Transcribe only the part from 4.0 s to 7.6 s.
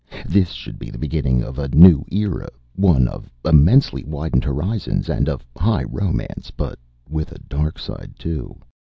widened horizons, and of high romance but with a